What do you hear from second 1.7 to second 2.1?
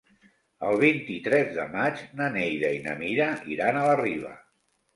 maig